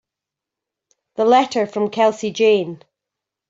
The 1.13 1.25
letter 1.25 1.67
from 1.67 1.91
Kelsey 1.91 2.31
Jane. 2.31 2.81